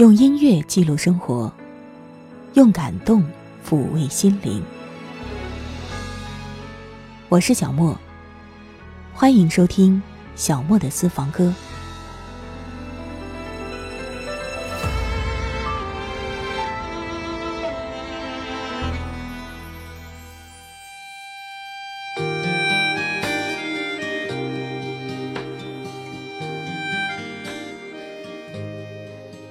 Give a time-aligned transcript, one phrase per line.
[0.00, 1.52] 用音乐记录生活，
[2.54, 3.22] 用感动
[3.68, 4.62] 抚慰心灵。
[7.28, 7.94] 我是小莫，
[9.12, 10.02] 欢迎收听
[10.34, 11.52] 小莫的私房歌。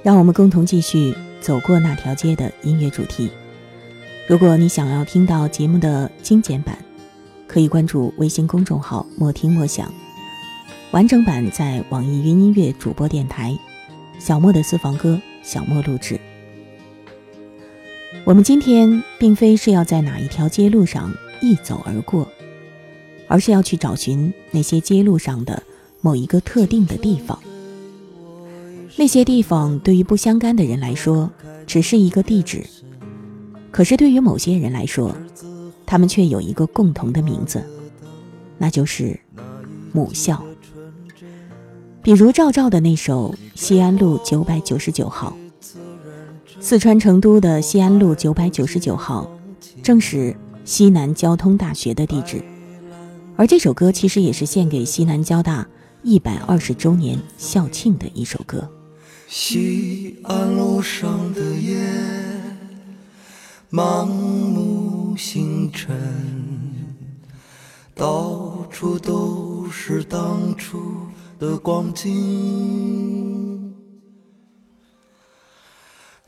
[0.09, 3.29] 让我们共同继续走过那条街的音乐主题。
[4.27, 6.75] 如果你想要听到节目的精简版，
[7.45, 9.93] 可以关注微信公众号“莫听莫想”，
[10.89, 13.55] 完整版在网易云音乐主播电台
[14.17, 16.19] “小莫的私房歌”小莫录制。
[18.25, 22.27] 我们今天并非是要在哪一条街路上一走而过，
[23.27, 25.61] 而是要去找寻那些街路上的
[26.01, 27.39] 某一个特定的地方。
[28.97, 31.29] 那些地方对于不相干的人来说，
[31.65, 32.59] 只是一个地址；
[33.71, 35.15] 可是对于某些人来说，
[35.85, 37.63] 他们却有一个共同的名字，
[38.57, 39.19] 那就是
[39.93, 40.43] 母校。
[42.01, 45.37] 比如赵照的那首《西安路九百九十九号》，
[46.59, 49.31] 四川成都的西安路九百九十九号，
[49.81, 52.43] 正是西南交通大学的地址，
[53.35, 55.67] 而这首歌其实也是献给西南交大
[56.01, 58.69] 一百二十周年校庆的一首歌。
[59.31, 61.79] 西安路上的夜，
[63.69, 65.95] 满目星辰，
[67.93, 70.79] 到处都是当初
[71.37, 73.71] 的光景。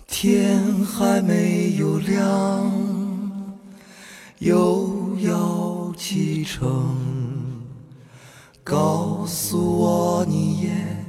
[0.06, 2.72] 天还没有亮，
[4.38, 6.96] 又要启程，
[8.64, 11.01] 告诉我你也。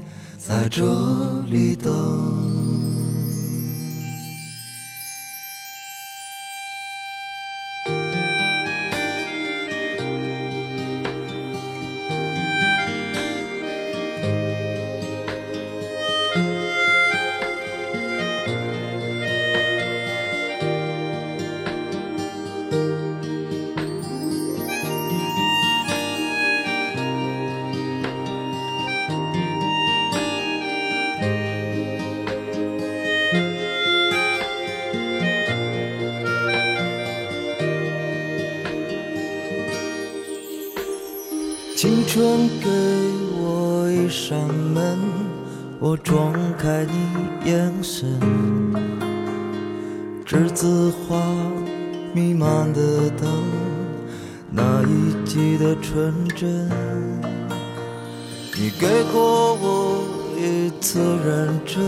[0.45, 0.83] 在这
[1.47, 2.52] 里等。
[42.15, 42.69] 春给
[43.41, 44.99] 我一扇门，
[45.81, 48.21] 我撞开你眼神，
[50.27, 51.17] 栀子花
[52.13, 53.27] 弥漫的灯，
[54.51, 56.69] 那一季的纯真。
[58.59, 60.05] 你给过我
[60.37, 61.83] 一次认真，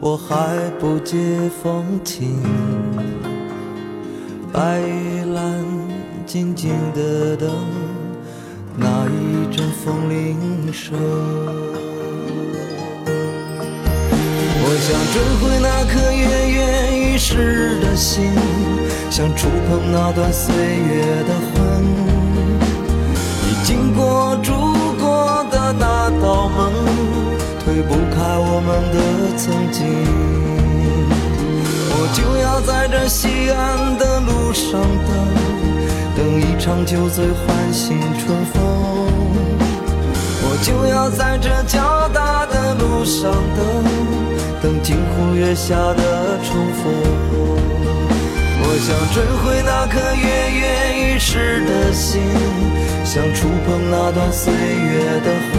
[0.00, 1.18] 我还不解
[1.62, 2.42] 风情。
[4.50, 5.62] 白玉兰
[6.24, 7.50] 静静的等。
[8.78, 10.98] 那一阵风铃声，
[14.62, 16.60] 我想追回那颗跃跃
[17.14, 18.30] 欲试的心，
[19.10, 21.56] 想触碰那段岁月的痕，
[23.48, 24.52] 已经过、住
[25.00, 26.70] 过的那道门，
[27.64, 28.96] 推不开我们的
[29.38, 29.86] 曾经。
[31.98, 35.55] 我就要在这西安的路上等。
[36.16, 38.56] 等一场酒醉唤醒春风，
[40.42, 43.84] 我就要在这交大的路上等，
[44.62, 46.84] 等惊鸿月下的重逢。
[48.58, 50.64] 我想追回那颗跃跃
[51.14, 52.22] 欲试的心，
[53.04, 55.54] 想触碰那段岁月的痕，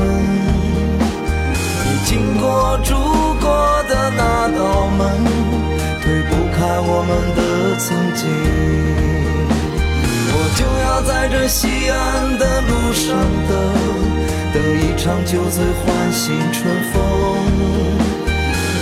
[1.85, 2.95] 你经过、住
[3.39, 3.45] 过
[3.87, 5.05] 的那道门，
[6.01, 7.85] 推不开我们的曾
[8.15, 8.25] 经。
[10.57, 13.15] 就要在这西安的路上
[13.47, 13.55] 等，
[14.53, 16.97] 等一场酒醉唤醒春风。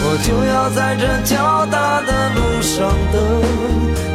[0.08, 3.20] 我就要在这交大的路上等，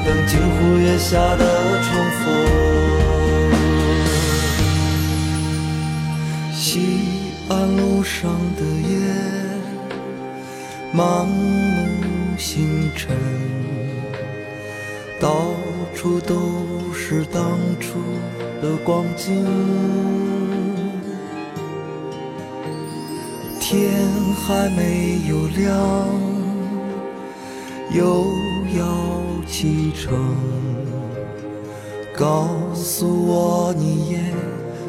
[0.07, 1.45] 等金湖月下的
[1.83, 2.25] 重逢。
[6.55, 6.65] 西
[7.51, 8.97] 安路上的夜，
[10.93, 13.15] 满目星辰，
[15.21, 15.53] 到
[15.95, 16.37] 处都。
[16.93, 17.43] 是当
[17.81, 17.99] 初
[18.63, 19.45] 的光景，
[23.59, 23.91] 天
[24.47, 25.77] 还没有亮，
[27.91, 28.27] 又
[28.79, 28.87] 要
[29.45, 30.37] 启程。
[32.17, 34.21] 告诉我你也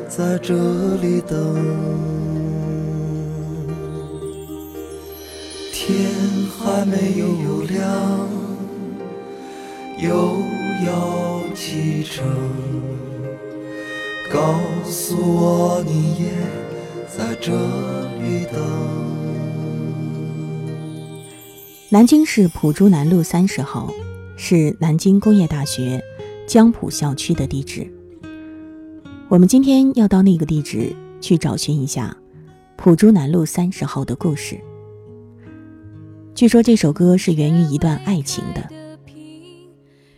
[0.08, 0.54] 在这
[0.98, 1.56] 里等，
[5.74, 6.32] 天。
[6.64, 7.82] 还没有亮，
[9.98, 10.38] 又
[10.86, 12.26] 要启程。
[14.32, 14.56] 告
[14.86, 16.32] 诉我你也
[17.08, 17.52] 在这
[18.18, 18.62] 里等。
[21.90, 23.94] 南京市浦珠南路三十号，
[24.38, 26.02] 是南京工业大学
[26.48, 27.86] 江浦校区的地址。
[29.28, 32.16] 我们今天要到那个地址去找寻一下
[32.78, 34.60] 浦珠南路三十号的故事。
[36.34, 38.81] 据说这首歌是源于一段爱情的。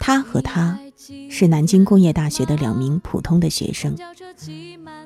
[0.05, 0.77] 他和她
[1.29, 3.95] 是南京工业大学的两名普通的学生，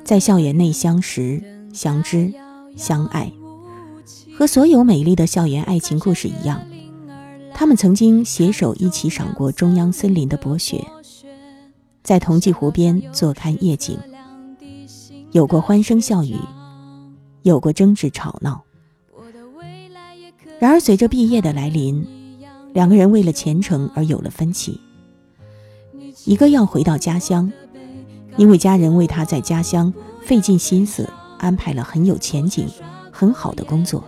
[0.04, 1.40] 在校园内相识、
[1.72, 2.34] 相知、
[2.76, 3.32] 相爱。
[4.36, 6.60] 和所有美丽的校园爱情故事一样，
[7.54, 10.84] 他们曾经携手一起赏过中央森林的薄雪，
[12.02, 14.00] 在同济湖边坐看夜景，
[15.32, 16.36] 有过欢声笑语，
[17.44, 18.64] 有过争执吵闹。
[20.58, 22.04] 然而，随着毕业的来临，
[22.74, 24.82] 两个人为了前程而有了分歧。
[26.28, 27.50] 一个要回到家乡，
[28.36, 32.68] 因为家人为他在家乡费尽心思安排了很有前景、
[33.10, 34.04] 很好的工作。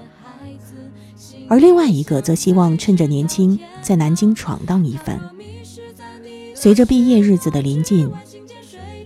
[1.47, 5.17] 而另外一个则希望趁着年轻，在南京闯荡一番。
[6.53, 8.11] 随着毕业日子的临近，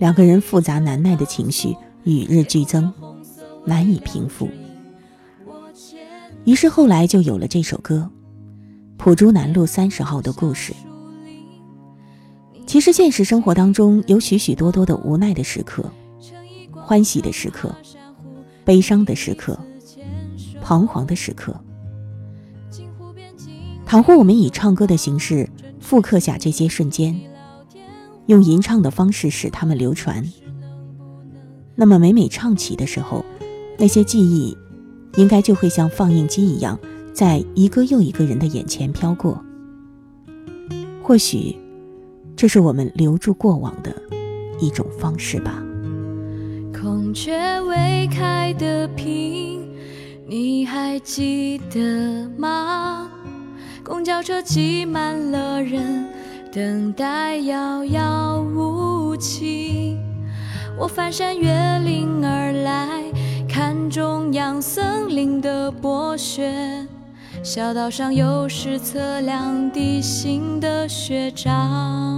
[0.00, 2.92] 两个人复杂难耐的情绪与日俱增，
[3.64, 4.48] 难以平复。
[6.42, 8.10] 于是后来就有了这首歌
[8.96, 10.74] 《浦珠南路三十号》的故事。
[12.66, 15.84] 其实现实生活当中有许许多多的无奈的时刻，
[16.72, 17.74] 欢喜的时刻，
[18.64, 19.58] 悲伤的时刻，
[20.60, 21.54] 彷徨的时刻。
[23.86, 27.14] 倘或我们以唱歌的形式复刻下这些瞬间，
[28.26, 30.24] 用吟唱的方式使它们流传，
[31.76, 33.24] 那么每每唱起的时候，
[33.78, 34.56] 那些记忆
[35.14, 36.76] 应该就会像放映机一样，
[37.12, 39.40] 在一个又一个人的眼前飘过。
[41.02, 41.54] 或许，
[42.36, 43.94] 这是我们留住过往的
[44.60, 45.62] 一种方式吧。
[46.72, 49.68] 孔雀未开的屏，
[50.26, 53.10] 你还记得吗？
[53.82, 56.06] 公交车挤满了人，
[56.52, 59.98] 等待遥遥无期。
[60.78, 61.52] 我翻山越
[61.84, 62.88] 岭而来，
[63.48, 66.86] 看中央森林的薄雪。
[67.42, 72.13] 小道上有时测量地形的学长。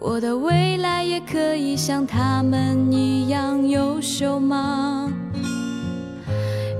[0.00, 5.12] 我的未来也可以像他们一样优秀吗？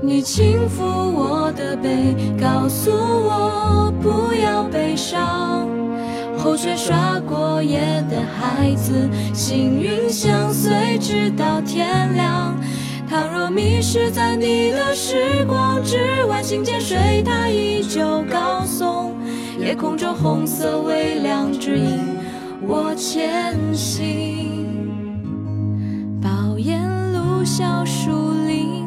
[0.01, 5.67] 你轻抚我的背，告诉我不要悲伤。
[6.37, 12.55] 后雪刷过夜的孩子，幸运相随直到天亮。
[13.09, 19.11] 倘若迷失在你的时光之外，心间水它依旧高耸，
[19.59, 21.99] 夜空中红色微亮指引
[22.71, 24.67] 我前行。
[26.21, 28.11] 宝岩路小树
[28.45, 28.85] 林。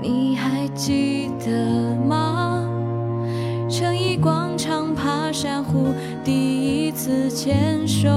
[0.00, 2.66] 你还记得吗？
[3.68, 5.88] 城邑广场爬山虎，
[6.24, 6.32] 第
[6.86, 8.08] 一次牵手，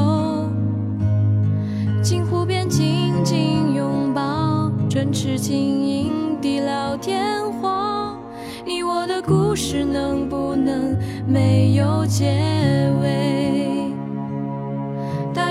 [2.02, 8.18] 镜湖边紧紧拥抱，唇齿轻盈地聊天话。
[8.66, 13.79] 你我的故事能不能没有结尾？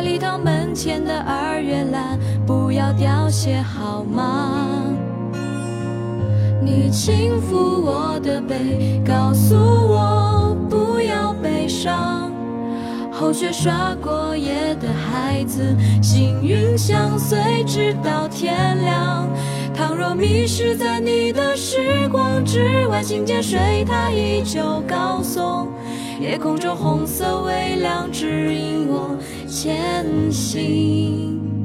[0.08, 4.66] 大礼堂门前的二月兰，不要凋谢好吗？
[6.62, 12.32] 你轻抚我的背，告诉我不要悲伤。
[13.12, 19.28] 后雪刷过夜的孩子，幸运相随直到天亮。
[19.74, 25.66] 倘若迷失在你的时光之外，心间水它依旧高耸，
[26.18, 29.14] 夜空中红色微亮指引我
[29.48, 31.57] 前行。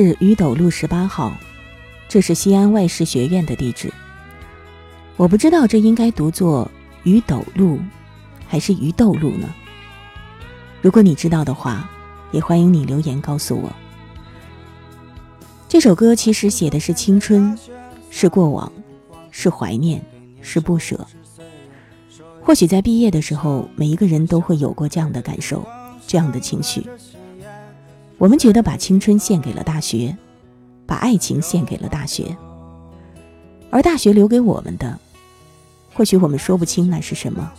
[0.00, 1.36] 市鱼斗路十八号，
[2.08, 3.92] 这是西安外事学院的地址。
[5.16, 6.70] 我不知道这应该读作
[7.02, 7.80] 鱼斗路，
[8.46, 9.52] 还是鱼斗路呢？
[10.80, 11.90] 如果你知道的话，
[12.30, 13.72] 也欢迎你留言告诉我。
[15.68, 17.58] 这首歌其实写的是青春，
[18.08, 18.72] 是过往，
[19.32, 20.00] 是怀念，
[20.40, 21.04] 是不舍。
[22.40, 25.66] 或许在毕业的时候，每一个人都会有过这样的感受，
[26.06, 26.86] 这样的情绪。
[28.18, 30.16] 我们觉得把青春献给了大学，
[30.84, 32.36] 把爱情献给了大学，
[33.70, 34.98] 而大学留给我们的，
[35.94, 37.52] 或许我们说不清那是什么。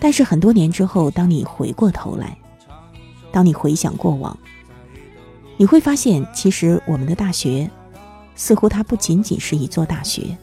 [0.00, 2.36] 但是很多年之后，当你回过头来，
[3.30, 4.36] 当你回想过往，
[5.58, 7.70] 你会发现，其实我们的大学，
[8.34, 10.34] 似乎它不仅仅是一座大学，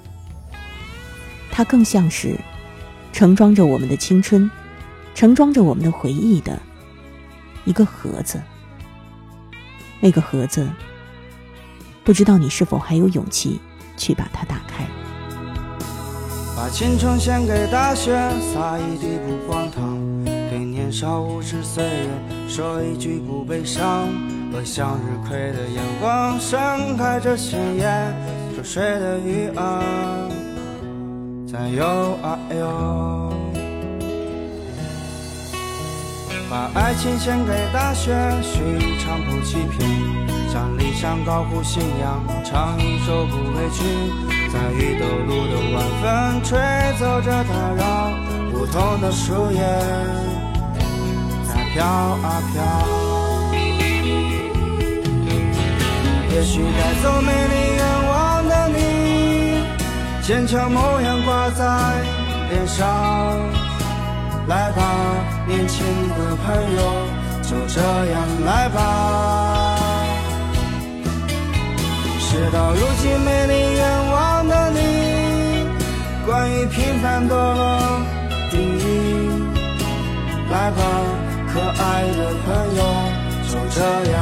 [1.52, 2.38] 它更像是
[3.12, 4.50] 盛装着我们的青春，
[5.16, 6.58] 盛装着我们的回忆的。
[7.70, 8.42] 一个盒子，
[10.00, 10.68] 那个盒子，
[12.04, 13.62] 不知道你是否还有勇气
[13.96, 14.88] 去把它打开。
[16.58, 18.12] 把青春献给大学，
[18.52, 22.10] 撒一地不荒唐，对年少无知岁月
[22.48, 24.08] 说一句不悲伤。
[24.52, 28.16] 和向日葵的阳光盛开着鲜艳，
[28.56, 30.28] 熟睡的鱼儿
[31.48, 31.86] 在游
[32.24, 33.39] 啊游。
[36.60, 39.90] 把爱情献给大雪，许一场不欺骗，
[40.52, 43.82] 向理想高呼信仰，唱一首不委屈，
[44.52, 46.60] 在雨斗路的晚风吹
[47.00, 48.12] 走着打扰，
[48.52, 49.62] 梧桐的树叶
[51.48, 52.62] 在飘啊飘。
[56.34, 59.64] 也许带走美丽愿望的你，
[60.22, 61.64] 坚强模样挂在
[62.50, 63.59] 脸上。
[64.50, 64.82] 来吧，
[65.48, 66.82] 年轻的朋友，
[67.44, 69.78] 就这样来吧。
[72.20, 74.80] 事到如今，美丽愿望的你，
[76.26, 78.02] 关于平凡多了
[78.50, 78.82] 定义。
[80.52, 80.82] 来吧，
[81.54, 82.82] 可爱的朋友，
[83.52, 83.80] 就这
[84.12, 84.18] 样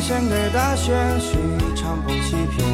[0.00, 2.66] 献给大学，许一场不欺骗，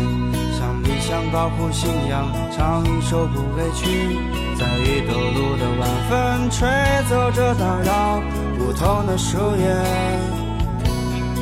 [0.56, 4.18] 向理想高呼信仰，唱一首不委屈，
[4.58, 6.68] 在雨斗路的晚风吹
[7.08, 8.22] 走这打扰，
[8.58, 9.64] 梧桐的树叶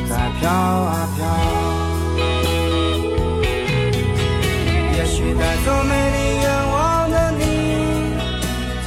[0.09, 1.27] 在飘啊飘。
[4.97, 7.43] 也许带走美丽愿望的你，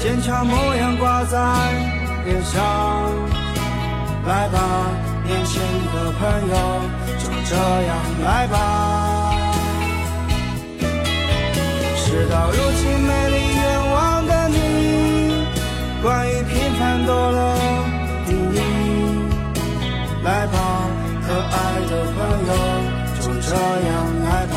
[0.01, 1.38] 坚强模样挂在
[2.25, 3.12] 脸上，
[4.25, 5.05] 来吧。
[5.25, 5.53] 年轻
[5.94, 6.55] 的朋友，
[7.20, 7.91] 就这样
[8.24, 8.53] 来吧。
[11.98, 14.55] 事到如今，美丽愿望的你，
[16.03, 17.58] 关于平凡多了
[18.27, 18.60] 定义。
[20.24, 20.53] 来吧，
[21.27, 21.55] 可爱
[21.89, 22.17] 的朋
[22.48, 22.51] 友，
[23.20, 23.94] 就这样
[24.25, 24.53] 来吧。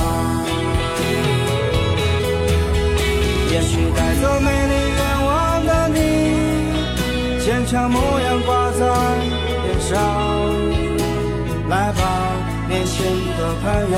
[3.50, 5.28] 也许带走美丽愿望
[5.66, 5.96] 的你，
[7.44, 8.80] 坚强模样挂在
[9.88, 9.96] 上。
[11.68, 12.00] 来吧，
[12.68, 12.96] 年轻
[13.36, 13.96] 的朋友，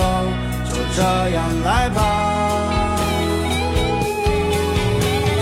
[0.68, 1.98] 就这样来吧。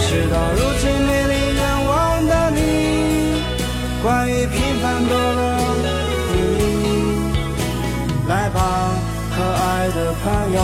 [0.01, 1.91] 事到如今，美丽愿望
[2.27, 2.59] 的你，
[4.03, 5.39] 关于平凡多了
[6.33, 6.67] 定义。
[8.29, 8.57] 来吧，
[9.35, 10.25] 可爱的朋
[10.55, 10.59] 友，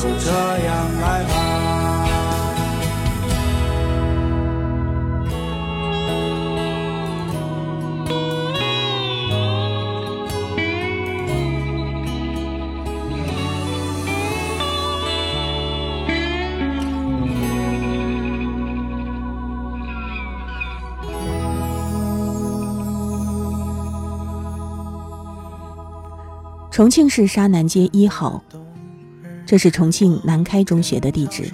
[0.00, 0.28] 就这
[0.66, 0.68] 样
[1.02, 1.39] 来吧。
[26.70, 28.42] 重庆市沙南街一号，
[29.44, 31.50] 这是重庆南开中学的地址。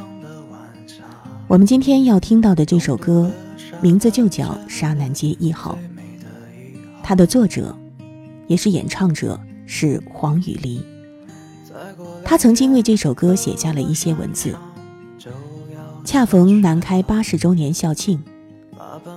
[1.49, 3.31] 我们今天要听到的这首歌，
[3.81, 5.79] 名字就叫《沙南街一号》。
[7.03, 7.75] 它的作者，
[8.47, 10.83] 也是演唱者是黄雨梨。
[12.23, 14.55] 他曾经为这首歌写下了一些文字。
[16.05, 18.23] 恰逢南开八十周年校庆，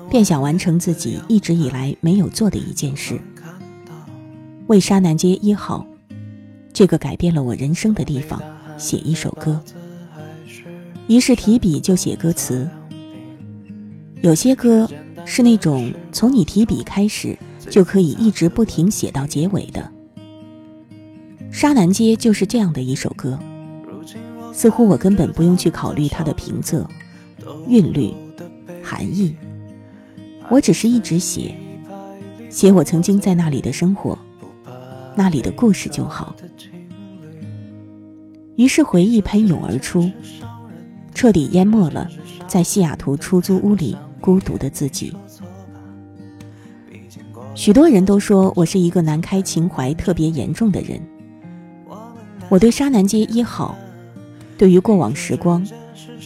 [0.10, 3.20] 便想完成自己一直以来没有做的一件事，
[4.68, 5.86] 为沙南街一号。
[6.80, 8.42] 这个改变了我人生的地方
[8.78, 9.62] 写一首歌。
[11.10, 12.66] 于是提笔就写歌词。
[14.22, 14.90] 有些歌
[15.26, 17.38] 是那种从你提笔开始
[17.70, 19.92] 就可以一直不停写到结尾的。
[21.52, 23.38] 沙南街就是这样的一首歌，
[24.54, 26.88] 似乎我根本不用去考虑它的平仄、
[27.68, 28.14] 韵律、
[28.82, 29.36] 含义，
[30.50, 31.54] 我只是一直写，
[32.50, 34.18] 写我曾经在那里的生活，
[35.14, 36.34] 那里的故事就好。
[38.60, 40.12] 于是回忆喷涌而出。
[41.16, 42.10] 彻底淹没了
[42.46, 45.16] 在西雅图出租屋里孤独的自己。
[47.56, 51.02] 许多人都说我是一个南开情怀特别严重的人。
[52.50, 53.78] 我对沙南街一号，
[54.58, 55.66] 对于过往时光，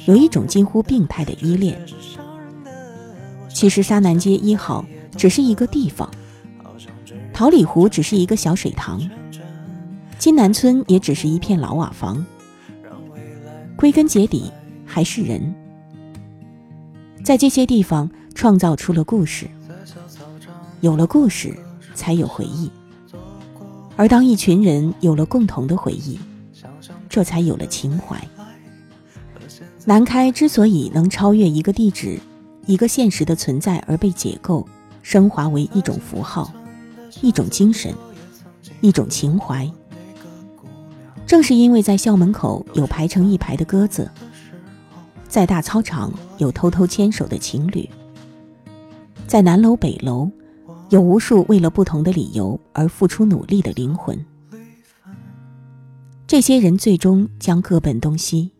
[0.06, 1.80] 有一种近乎病态的依恋。
[3.48, 4.84] 其实沙南街一号
[5.16, 6.10] 只是一个地方，
[7.32, 9.00] 桃李湖只是一个小水塘，
[10.24, 12.26] 金南村也只是一片老瓦房。
[13.76, 14.50] 归根结底。
[14.86, 15.54] 还是人，
[17.26, 19.48] 在这些地方创造出了故事，
[20.80, 21.58] 有了故事，
[21.94, 22.72] 才有回忆。
[23.98, 26.18] 而当一群人有了共同的回忆，
[27.10, 28.18] 这才有了情怀。
[29.84, 32.18] 南开之所以能超越一个地址、
[32.66, 34.66] 一个现实的存在而被解构、
[35.02, 36.54] 升华为一种符号、
[37.22, 37.94] 一种精神、
[38.80, 39.70] 一种情怀，
[41.26, 44.10] 正是因为在校门口有排成一排的鸽子。
[45.28, 47.90] 在大操场有偷偷牵手的情侣，
[49.26, 50.30] 在南楼北楼
[50.90, 54.24] 有无数为了不同的理由而付出努力的灵魂。
[56.28, 58.52] 这些人最终将各奔东西，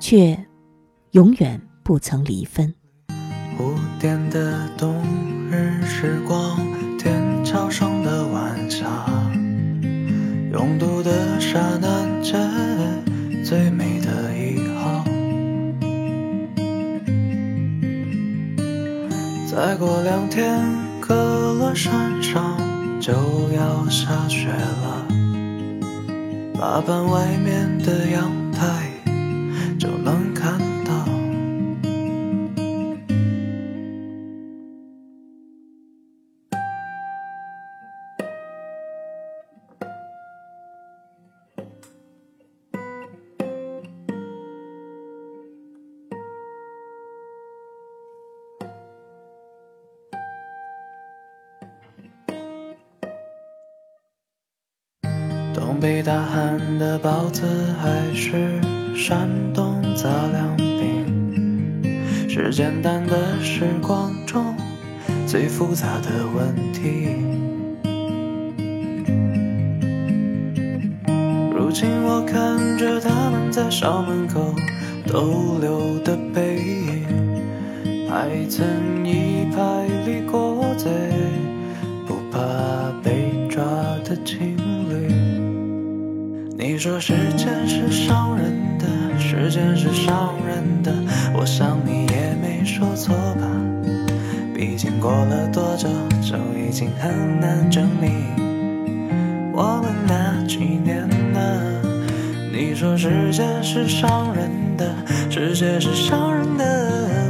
[0.00, 0.36] 却
[1.12, 2.74] 永远不曾离分。
[3.60, 5.00] 五点的冬
[5.48, 6.58] 日时光，
[19.84, 20.64] 过两天，
[20.98, 22.56] 可乐山上
[22.98, 23.12] 就
[23.54, 25.06] 要下雪了。
[26.58, 28.32] 麻烦外面的阳
[57.34, 57.42] 子
[57.82, 58.60] 还是
[58.94, 61.82] 山东杂粮饼，
[62.28, 64.54] 是简单的时光中
[65.26, 67.08] 最复杂的问题。
[71.52, 74.54] 如今我看着他们在校门口
[75.08, 78.64] 逗留的背影，排成
[79.04, 80.88] 一排里过嘴，
[82.06, 82.38] 不怕
[83.02, 83.60] 被抓
[84.04, 84.53] 的情侣。
[86.66, 88.86] 你说时间是伤人的，
[89.18, 90.90] 时间是伤人的，
[91.34, 93.46] 我想你也没说错吧？
[94.54, 95.90] 毕竟过了多久，
[96.22, 98.10] 就已经很难证明
[99.52, 101.82] 我们那几年呢？
[102.50, 104.90] 你说时间是伤人的，
[105.30, 106.64] 世界是伤人的，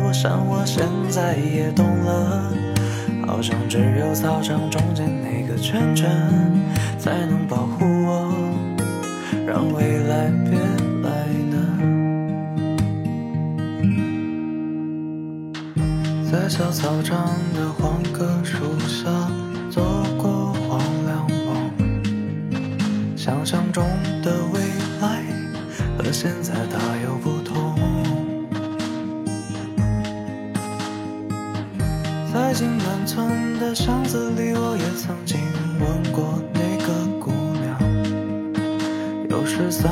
[0.07, 2.53] 我想我现在也懂了，
[3.27, 6.09] 好像只有操场中间那个圈圈
[6.97, 7.74] 才能保护
[16.85, 17.17] 小操场
[17.55, 19.09] 的黄葛树下
[19.71, 19.83] 做
[20.19, 21.57] 过黄凉梦，
[23.17, 23.83] 想象中
[24.23, 24.61] 的未
[25.01, 25.25] 来
[25.97, 27.75] 和现在大有不同。
[32.35, 35.41] 在金南村的巷子里，我也曾经
[35.81, 37.81] 问过那个姑娘。
[39.31, 39.91] 有时散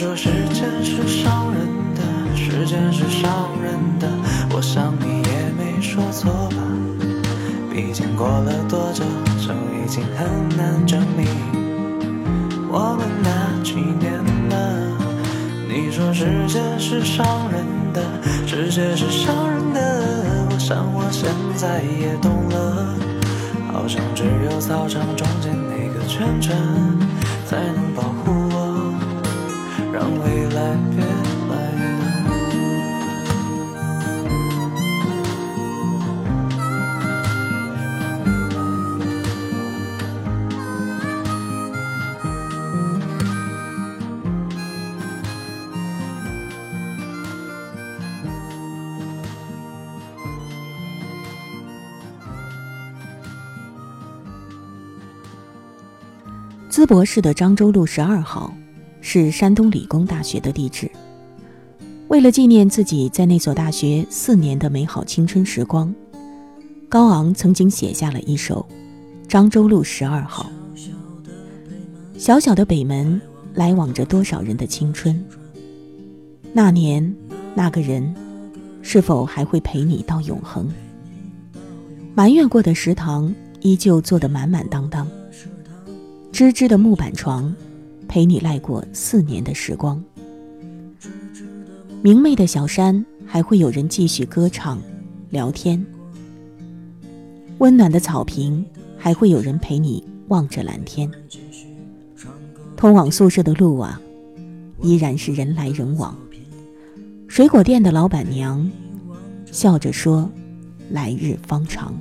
[0.00, 2.00] 说时间是伤人的，
[2.34, 4.08] 时间是伤人的，
[4.50, 6.56] 我想你也没说错吧？
[7.70, 9.04] 毕竟过了多久，
[9.36, 11.26] 就已经很难证明
[12.70, 14.16] 我们那几年
[14.48, 14.96] 了。
[15.68, 18.00] 你说时间是伤人的，
[18.46, 20.48] 世界是伤人的。
[20.50, 22.96] 我想我现在也懂了，
[23.70, 26.56] 好像只有操场中间那个圈圈，
[27.44, 27.79] 才能
[56.90, 58.52] 博士的漳州路十二号，
[59.00, 60.90] 是山东理工大学的地址。
[62.08, 65.94] 为了纪念自己在那所大学四年的美好青春时光，
[66.88, 68.66] 高昂曾经写下了一首
[69.30, 70.50] 《漳州路十二号》。
[72.18, 73.20] 小小的北门，
[73.54, 75.24] 来往着多少人的青春？
[76.52, 77.14] 那年，
[77.54, 78.12] 那个人，
[78.82, 80.68] 是否还会陪你到永恒？
[82.16, 85.06] 埋怨过的食堂，依旧坐得满满当当。
[86.40, 87.54] 吱吱的木板床，
[88.08, 90.02] 陪你赖过四年的时光。
[92.00, 94.80] 明媚的小山，还会有人继续歌唱、
[95.28, 95.84] 聊天。
[97.58, 98.64] 温暖的草坪，
[98.96, 101.10] 还会有人陪你望着蓝天。
[102.74, 104.00] 通往宿舍的路啊，
[104.80, 106.16] 依然是人来人往。
[107.28, 108.66] 水果店的老板娘，
[109.52, 110.26] 笑着说
[110.88, 111.94] ：“来日方长。”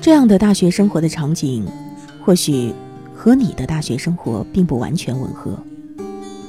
[0.00, 1.66] 这样的大学生活的场景。
[2.28, 2.74] 或许
[3.16, 5.58] 和你的大学生活并不完全吻合，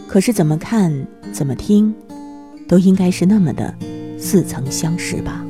[0.09, 1.95] 可是怎么看怎么听，
[2.67, 3.73] 都应该是那么的
[4.19, 5.41] 似曾相识吧。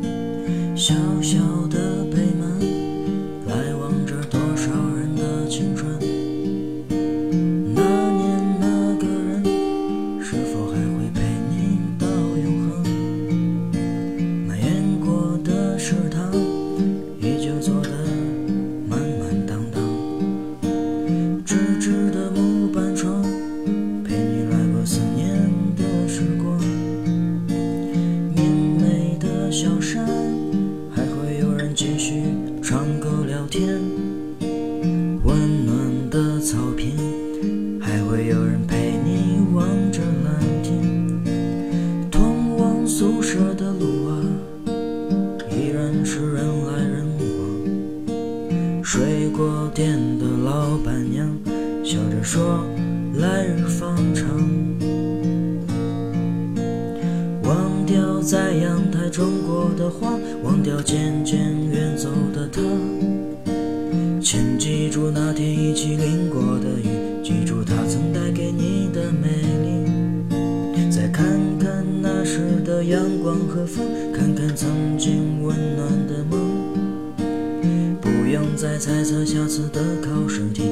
[59.47, 62.61] 过的话忘掉渐渐远走的他。
[64.21, 69.29] 请记住那天一起淋过的雨记住他曾带给你的美
[69.63, 70.89] 丽。
[70.89, 71.25] 再看
[71.57, 76.39] 看那时的阳光和风看看曾经温暖的梦。
[78.01, 80.63] 不用再猜测下次的考试题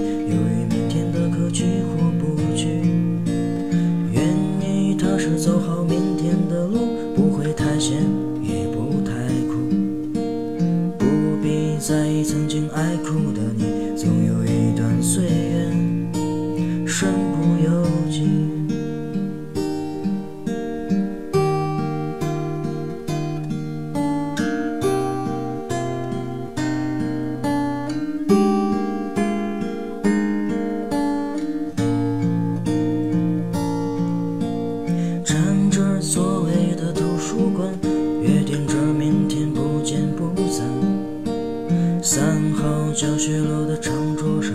[42.58, 44.52] 后，教学楼的长桌上，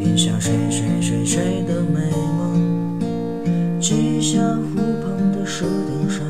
[0.00, 3.00] 印下谁谁谁谁的美梦。
[3.80, 6.20] 几下湖旁的石头上，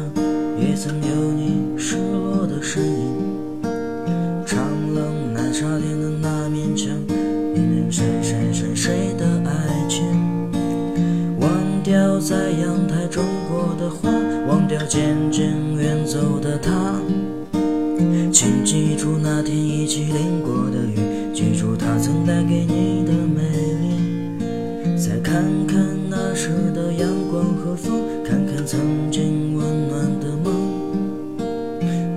[0.60, 3.62] 也曾有你失落的身影。
[4.46, 6.88] 长廊奶茶店的那面墙，
[7.56, 10.04] 印着谁谁谁谁的爱情。
[11.40, 11.50] 忘
[11.82, 14.08] 掉在阳台种过的花，
[14.46, 17.00] 忘掉渐渐远走的他。
[18.30, 19.84] 请记住那天一
[28.24, 30.78] 看看曾经温暖的梦。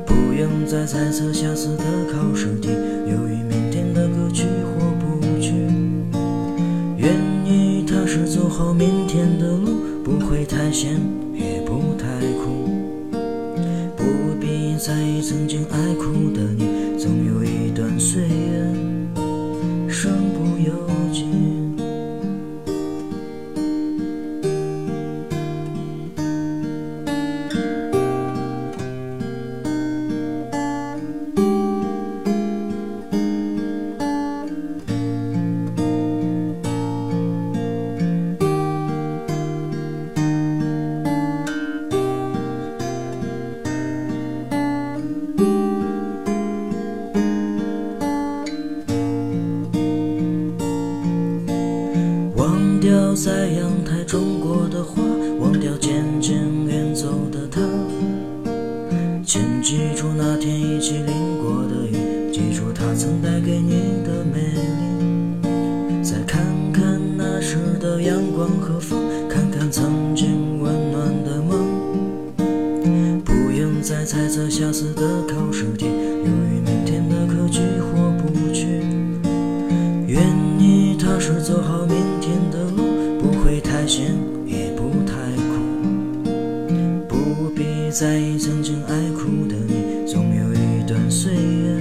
[0.05, 2.59] 不用再猜测下次的考试
[87.91, 91.75] 在意曾经爱哭的你，总有一段岁月，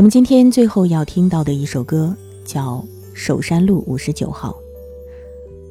[0.00, 2.76] 我们今天最后要听到的一首歌叫
[3.12, 4.58] 《首山路五十九号》。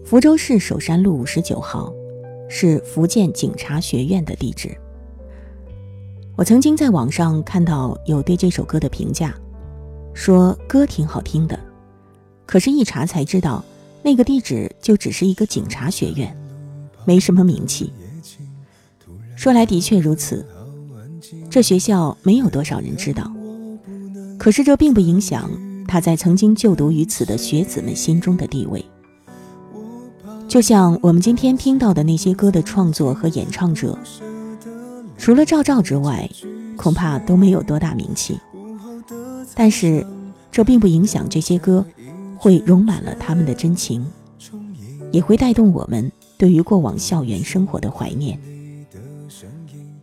[0.06, 1.92] 福州市首山路五十九号
[2.48, 4.70] 是福建警察学院的地址。
[6.36, 9.34] 我曾经在网上看到有对这首歌的评价，
[10.14, 11.60] 说歌挺好听的，
[12.46, 13.66] 可是，一查才知道
[14.04, 16.38] 那个地址就只是一个警察学院，
[17.04, 17.92] 没什么名气。
[19.36, 20.46] 说来的确如此，
[21.50, 23.24] 这学校没有多少人知道。
[24.40, 25.52] 可是这并不影响
[25.86, 28.84] 他在曾经就读于此的学子们心中的地位。
[30.48, 34.00] 就像我们今天听到的那些歌的创作和演唱者，
[35.18, 36.28] 除了赵照之外，
[36.78, 38.40] 恐怕都没有多大名气。
[39.54, 40.08] 但是，
[40.52, 41.86] 这并不影响这些歌
[42.38, 44.06] 会融满了他们的真情，
[45.12, 48.40] 也会带动我们对于过往校园生活的怀念。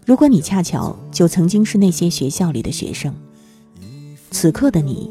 [0.04, 3.14] 如果你恰巧就曾经是那些学校里的学生。
[4.38, 5.08] 此刻的你，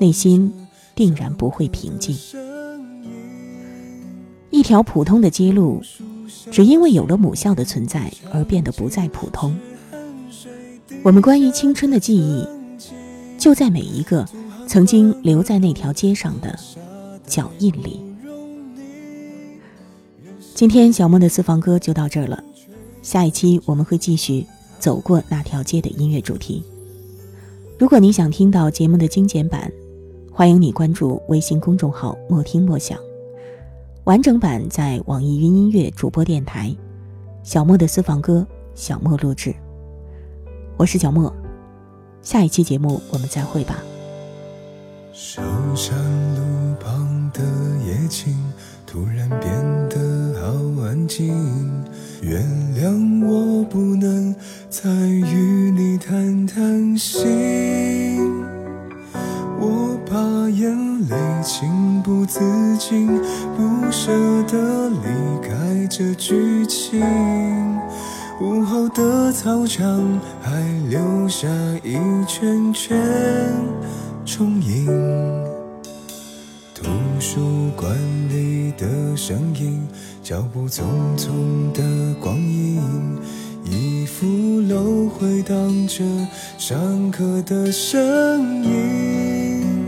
[0.00, 0.52] 内心
[0.96, 2.16] 定然不会平静。
[4.50, 5.80] 一条普通的街路，
[6.50, 9.56] 只因为有了母校的存在而变得不再普通。
[11.04, 12.44] 我们关于青春的记忆，
[13.38, 14.26] 就在每一个
[14.66, 16.58] 曾经留在那条街上的
[17.24, 18.00] 脚印里。
[20.56, 22.42] 今天小莫的私房歌就到这儿了，
[23.00, 24.44] 下一期我们会继续
[24.80, 26.64] 走过那条街的音乐主题。
[27.78, 29.70] 如果你想听到节目的精简版，
[30.32, 32.98] 欢迎你关注微信公众号“莫听莫想”，
[34.04, 36.74] 完整版在网易云音乐主播电台。
[37.42, 39.54] 小莫的私房歌，小莫录制。
[40.78, 41.30] 我是小莫，
[42.22, 43.82] 下一期节目我们再会吧。
[45.12, 45.42] 寿
[45.74, 45.94] 山
[46.34, 47.42] 路旁的
[47.86, 48.34] 夜景
[48.86, 49.50] 突然变
[49.90, 50.46] 得好
[50.82, 51.30] 安静，
[52.22, 52.42] 原
[52.74, 54.34] 谅我不能
[54.68, 58.18] 再与你谈谈心。
[59.58, 60.16] 我怕
[60.50, 60.74] 眼
[61.08, 62.40] 泪情不自
[62.78, 63.06] 禁，
[63.56, 64.10] 不舍
[64.44, 67.00] 得离开这剧情。
[68.40, 71.48] 午后的操场还留下
[71.82, 71.94] 一
[72.26, 73.00] 圈圈
[74.24, 74.86] 重影，
[76.74, 76.84] 图
[77.18, 77.96] 书馆
[78.28, 79.80] 里的声音，
[80.28, 80.82] 脚步匆
[81.16, 81.84] 匆的
[82.20, 82.80] 光阴，
[83.64, 84.26] 一副
[84.62, 86.02] 楼回荡着
[86.58, 89.86] 上课的声音，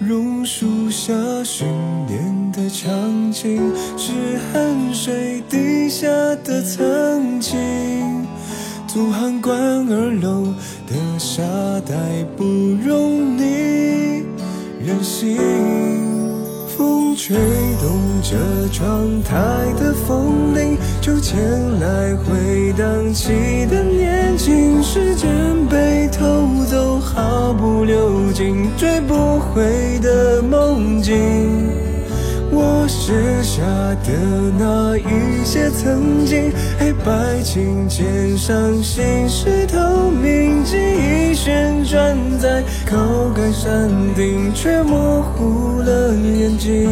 [0.00, 1.12] 榕树下
[1.44, 1.68] 训
[2.06, 3.60] 练的场景，
[3.98, 4.12] 是
[4.50, 6.06] 汗水滴下
[6.42, 7.58] 的曾经。
[8.86, 9.54] 阻汉关
[9.92, 10.54] 二楼
[10.86, 11.42] 的沙
[11.86, 11.94] 袋
[12.34, 14.22] 不容你
[14.82, 15.36] 任性，
[16.78, 16.98] 风。
[17.16, 17.36] 吹
[17.82, 19.34] 动着窗台
[19.76, 21.36] 的风铃，秋千
[21.80, 24.80] 来回荡起的年轻。
[24.80, 25.28] 时间
[25.68, 26.24] 被偷
[26.70, 31.87] 走，毫不留情，追不回的梦境。
[32.50, 33.62] 我写下
[34.04, 34.12] 的
[34.58, 46.90] 那一些曾经，黑白琴键上心事透明，记忆旋转在高杆山顶，却模糊了眼睛。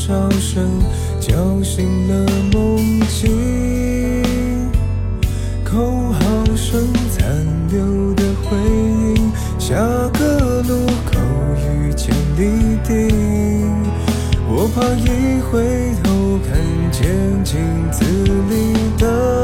[0.00, 0.66] 笑声
[1.20, 4.72] 叫醒了梦境，
[5.62, 5.76] 口
[6.10, 6.20] 号
[6.56, 7.28] 声残
[7.68, 9.30] 留的回音。
[9.58, 9.76] 下
[10.18, 11.18] 个路口
[11.68, 12.78] 遇见你，
[14.48, 16.08] 我怕一回头
[16.48, 16.50] 看
[16.90, 17.60] 见镜
[17.92, 18.02] 子
[18.48, 19.39] 里的。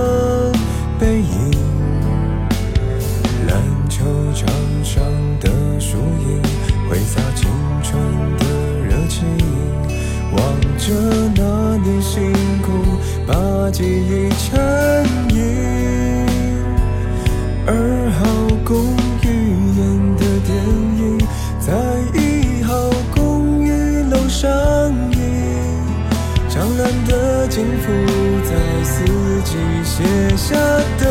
[13.73, 14.57] 记忆成
[15.31, 15.39] 瘾，
[17.67, 17.71] 二
[18.19, 18.25] 号
[18.65, 19.25] 公寓
[19.77, 19.79] 演
[20.17, 20.49] 的电
[20.99, 21.19] 影，
[21.59, 21.73] 在
[22.15, 22.73] 一号
[23.15, 23.69] 公寓
[24.05, 24.49] 楼上
[25.13, 25.19] 映，
[26.49, 27.87] 湛蓝的景湖，
[28.45, 28.51] 在
[28.85, 29.05] 四
[29.45, 29.95] 季写
[30.37, 30.55] 下
[30.99, 31.03] 的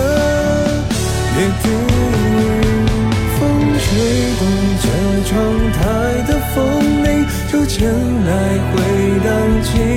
[1.38, 1.66] 约定，
[3.38, 3.40] 风
[3.80, 3.86] 吹
[4.40, 4.42] 动
[4.82, 4.84] 着
[5.26, 5.34] 窗
[5.74, 5.80] 台
[6.28, 6.56] 的风
[7.04, 7.08] 铃，
[7.52, 7.76] 就前
[8.26, 8.32] 来
[8.72, 8.74] 回
[9.24, 9.28] 荡
[9.62, 9.95] 起。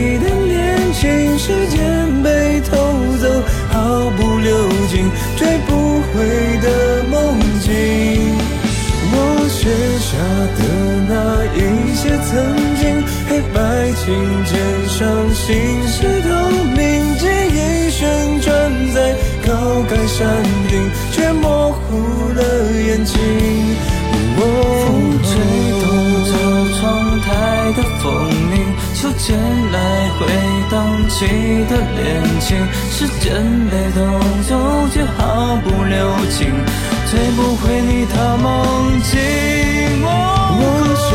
[31.18, 31.26] 谁
[31.68, 32.56] 的恋情，
[32.92, 33.98] 时间被偷
[34.48, 36.46] 走，却毫不留情，
[37.10, 38.46] 追不回你的梦
[39.02, 39.18] 境。
[40.00, 40.62] 我
[40.94, 41.10] 写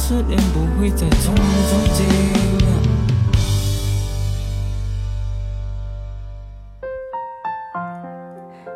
[0.00, 1.44] 青涩思念不会再从中
[1.94, 2.06] 经。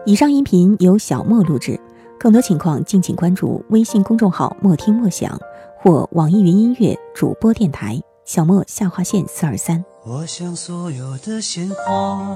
[0.04, 1.80] 以上音频由小莫录制，
[2.20, 5.40] 更多情况敬请关注微信公众号“莫听莫想”。
[5.80, 9.84] 或网易云音乐主播电台小莫下划线四二三。
[10.02, 12.34] 我想所有的鲜花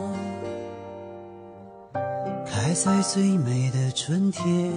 [2.44, 4.70] 开在最美的春天，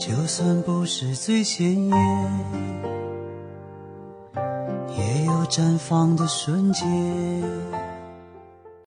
[0.00, 1.98] 就算不是最鲜艳，
[4.96, 6.88] 也有绽放的瞬间。